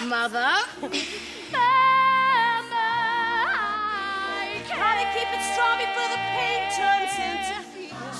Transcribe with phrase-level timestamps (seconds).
[0.00, 0.52] Mother.
[4.68, 7.56] Gotta keep it strong before the pain turns into.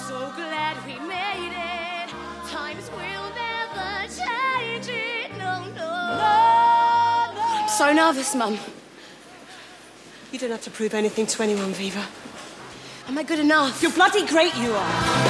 [0.07, 2.11] So glad we made it.
[2.51, 5.33] Times will never change it.
[5.39, 5.89] No, no.
[6.15, 7.41] no.
[7.41, 8.59] I'm so nervous, Mum.
[10.31, 12.07] You don't have to prove anything to anyone, Viva.
[13.09, 13.83] Am I good enough?
[13.83, 15.23] You're bloody great, you are.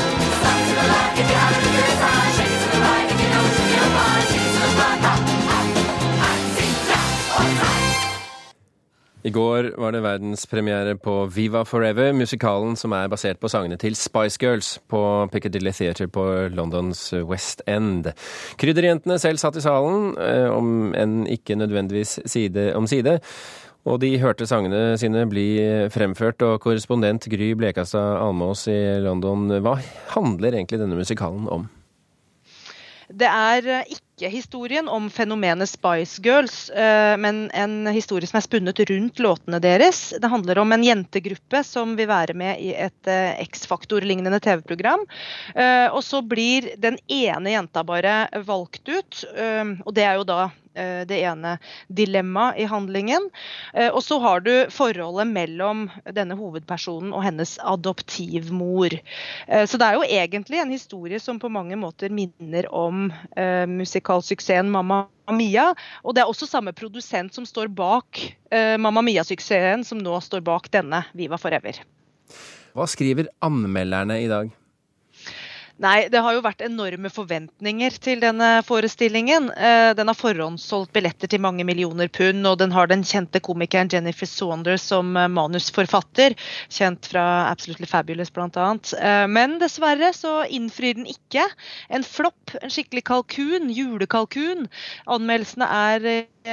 [9.23, 13.95] I går var det verdenspremiere på Viva Forever, musikalen som er basert på sangene til
[13.95, 14.99] Spice Girls på
[15.31, 18.11] Piccadilly Theatre på Londons West End.
[18.59, 23.21] Krydderjentene selv satt i salen, eh, om enn ikke nødvendigvis side om side.
[23.87, 25.47] Og de hørte sangene sine bli
[25.91, 29.79] fremført, og korrespondent Gry Blekastad Almås i London, hva
[30.17, 31.71] handler egentlig denne musikalen om?
[33.13, 38.47] Det er eh, ikke historien om fenomenet Spice Girls, eh, men en historie som er
[38.47, 40.15] spunnet rundt låtene deres.
[40.21, 45.07] Det handler om en jentegruppe som vil være med i et eh, X-Faktor-lignende TV-program.
[45.93, 49.23] Og så blir den ene jenta bare valgt ut,
[49.85, 50.43] og det er jo da
[50.73, 51.57] det ene
[51.93, 53.27] dilemmaet i handlingen.
[53.93, 55.85] Og så har du forholdet mellom
[56.17, 58.97] denne hovedpersonen og hennes adoptivmor.
[59.69, 63.11] Så det er jo egentlig en historie som på mange måter minner om
[64.13, 65.75] musikalsuksessen Mamma Mia.
[66.05, 68.21] Og det er også samme produsent som står bak
[68.79, 71.73] Mamma Mia-suksessen, som nå står bak denne Viva Forever.
[72.73, 74.51] Hva skriver anmelderne i dag?
[75.83, 79.49] Nei, det har jo vært enorme forventninger til denne forestillingen.
[79.99, 84.29] Den har forhåndssolgt billetter til mange millioner pund, og den har den kjente komikeren Jennifer
[84.31, 86.37] Saunders som manusforfatter,
[86.71, 88.69] kjent fra Absolutely Fabulous bl.a.
[89.27, 91.49] Men dessverre så innfrir den ikke.
[91.91, 94.69] En flopp, en skikkelig kalkun, julekalkun.
[95.11, 96.09] Anmeldelsene er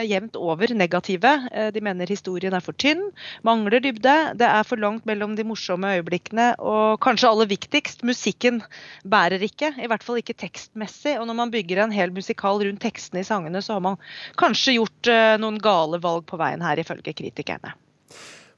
[0.09, 1.36] jevnt over negative.
[1.74, 3.12] De mener historien er for tynn,
[3.46, 8.62] mangler dybde, det er for langt mellom de morsomme øyeblikkene, og kanskje aller viktigst, musikken
[9.06, 9.74] bærer ikke.
[9.78, 11.18] I hvert fall ikke tekstmessig.
[11.19, 14.00] Og når man bygger en hel musikal rundt tekstene i sangene, så har man
[14.40, 17.75] kanskje gjort noen gale valg på veien her, ifølge kritikerne.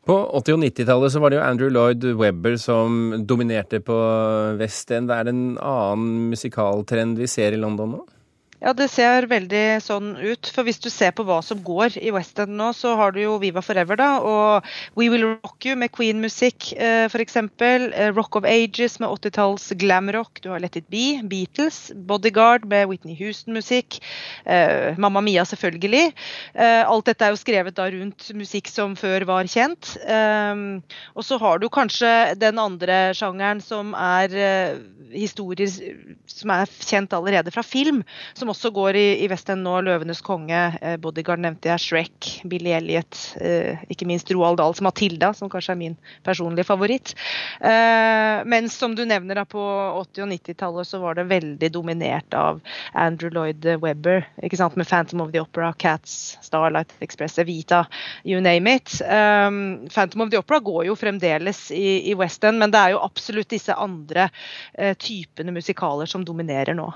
[0.05, 3.97] På 80- og 90-tallet så var det jo Andrew Lloyd Webber som dominerte på
[4.57, 5.11] West End.
[5.13, 8.01] Er det en annen musikaltrend vi ser i London nå?
[8.61, 10.45] Ja, det ser veldig sånn ut.
[10.53, 13.17] For hvis du ser på hva som går i West End nå, så har du
[13.23, 14.09] jo Viva Forever, da.
[14.21, 14.67] Og
[14.99, 17.39] We Will Rock You med Queen-musikk, eh, f.eks.
[17.41, 20.43] Eh, Rock of Ages med 80-talls glamrock.
[20.45, 23.97] Du har Let It Be, Beatles, Bodyguard med Whitney Houston-musikk.
[24.45, 26.11] Eh, Mamma Mia, selvfølgelig.
[26.61, 29.95] Alt dette er jo skrevet da rundt musikk som før var kjent.
[31.17, 34.35] Og så har du kanskje den andre sjangeren som er
[35.11, 35.71] historier
[36.29, 38.03] som er kjent allerede fra film.
[38.37, 39.77] som også går i, i West End nå.
[39.81, 45.33] 'Løvenes konge', eh, 'Bodyguard' nevnte jeg, 'Shrek', Billy Elliot, eh, ikke minst Roald Dahls 'Matilda',
[45.37, 47.13] som kanskje er min personlige favoritt.
[47.61, 52.33] Eh, mens som du nevner da, på 80- og 90-tallet så var det veldig dominert
[52.37, 52.61] av
[52.93, 57.85] Andrew Lloyd Webber, ikke sant, med 'Phantom of the Opera', 'Cats', 'Starlight Express', 'Evita',
[58.23, 59.01] you name it.
[59.01, 62.95] Um, 'Phantom of the Opera' går jo fremdeles i, i West End, men det er
[62.95, 64.29] jo absolutt disse andre
[64.73, 66.87] eh, typene musikaler som dominerer nå.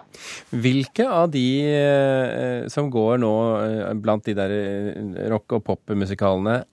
[0.51, 4.55] Hvilke av de eh, som går nå eh, blant de der
[5.31, 6.63] rock- og popmusikalene,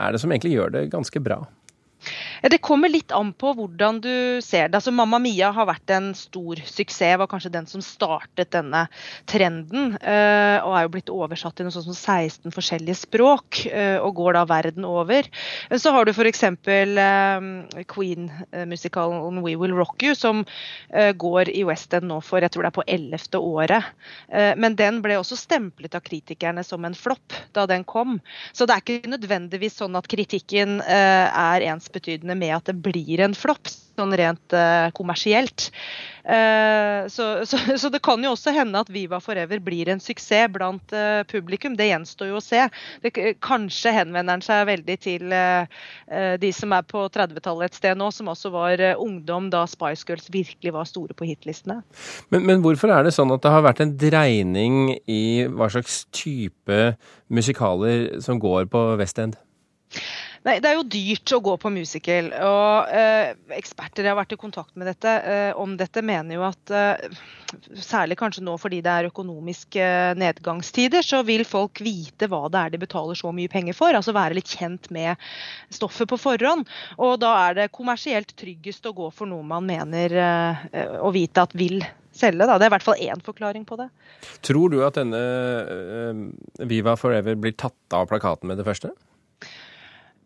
[0.00, 1.42] er det som egentlig gjør det ganske bra?
[2.40, 4.78] Det kommer litt an på hvordan du ser det.
[4.78, 8.86] Altså, Mamma Mia har vært en stor suksess, var kanskje den som startet denne
[9.28, 9.94] trenden.
[10.00, 13.60] Og er jo blitt oversatt til noe sånt som 16 forskjellige språk,
[14.00, 15.28] og går da verden over.
[15.76, 16.44] Så har du f.eks.
[17.90, 20.44] Queen-musikalen We Will Rock You, som
[20.90, 23.92] går i West End nå for jeg tror det er på ellevte året.
[24.30, 28.18] Men den ble også stemplet av kritikerne som en flopp da den kom.
[28.52, 33.36] Så det er ikke nødvendigvis sånn at kritikken er ensbetydende med at det blir en
[33.36, 35.68] flopp, sånn rent uh, kommersielt.
[36.20, 40.50] Uh, så, så, så, det kan jo også hende at Viva Forever blir en suksess
[40.52, 41.76] blant uh, publikum.
[41.76, 42.66] Det gjenstår jo å se.
[43.04, 43.12] Det,
[43.44, 45.32] kanskje henvender den seg veldig til
[46.40, 50.28] de som er på 30-tallet et sted nå, som også var ungdom da Spice Girls
[50.32, 51.80] virkelig var store på hitlistene.
[52.32, 56.04] Men, men hvorfor er det sånn at det har vært en dreining i hva slags
[56.14, 56.80] type
[57.32, 59.38] musikaler som går på West End?
[60.40, 62.30] Nei, Det er jo dyrt å gå på musical.
[62.32, 66.46] og eh, Eksperter jeg har vært i kontakt med dette, eh, om dette, mener jo
[66.46, 67.18] at eh,
[67.76, 72.72] særlig kanskje nå fordi det er økonomiske nedgangstider, så vil folk vite hva det er
[72.72, 73.92] de betaler så mye penger for.
[73.92, 75.20] Altså være litt kjent med
[75.68, 76.64] stoffet på forhånd.
[76.96, 80.16] Og da er det kommersielt tryggest å gå for noe man mener
[81.04, 81.82] å vite at vil
[82.16, 82.46] selge.
[82.46, 82.56] Da.
[82.56, 83.90] Det er i hvert fall én forklaring på det.
[84.46, 88.94] Tror du at denne uh, Viva Forever blir tatt av plakaten med det første?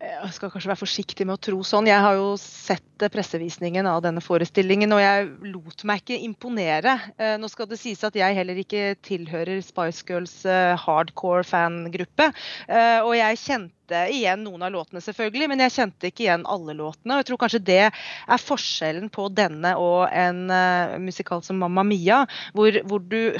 [0.04, 1.88] Jeg skal kanskje være forsiktig med å tro sånn.
[1.88, 6.96] Jeg har jo sett pressevisningen av denne forestillingen, og jeg lot meg ikke imponere.
[7.18, 12.30] Eh, nå skal det sies at jeg heller ikke tilhører Spice Girls eh, hardcore fangruppe.
[12.68, 16.76] Eh, og jeg kjente igjen noen av låtene, selvfølgelig, men jeg kjente ikke igjen alle
[16.78, 17.14] låtene.
[17.14, 21.84] og Jeg tror kanskje det er forskjellen på denne og en uh, musikal som Mamma
[21.86, 22.22] Mia,
[22.56, 23.36] hvor, hvor, du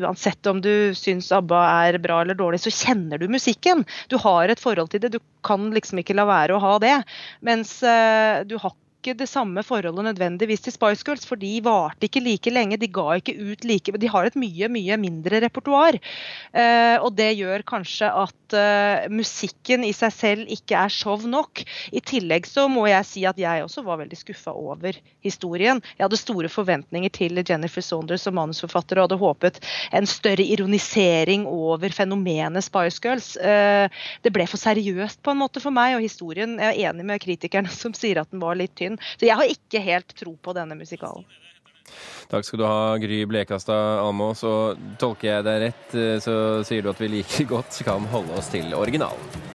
[0.00, 3.84] uansett om du syns ABBA er bra eller dårlig, så kjenner du musikken.
[4.08, 5.14] Du har et forhold til det.
[5.14, 6.96] Du kan liksom ikke la være å ha det.
[7.44, 12.08] Mens uh, du har ikke det samme forholdet nødvendigvis til Spice Girls, for de varte
[12.08, 12.78] ikke like lenge.
[12.80, 15.98] De ga ikke ut like De har et mye, mye mindre repertoar.
[16.54, 21.62] Uh, og det gjør kanskje at uh, musikken i seg selv ikke er show nok.
[21.92, 25.82] I tillegg så må jeg si at jeg også var veldig skuffa over historien.
[25.98, 29.60] Jeg hadde store forventninger til Jennifer Saunders som manusforfatter og hadde håpet
[29.94, 33.34] en større ironisering over fenomenet Spice Girls.
[33.36, 33.86] Uh,
[34.24, 37.22] det ble for seriøst på en måte for meg, og historien Jeg er enig med
[37.22, 38.93] kritikerne som sier at den var litt tynn.
[39.16, 41.26] Så jeg har ikke helt tro på denne musikalen.
[42.30, 44.44] Takk skal du ha, Gry Blekastad Almås.
[44.48, 46.36] Og tolker jeg deg rett, så
[46.66, 49.52] sier du at vi like godt kan holde oss til originalen.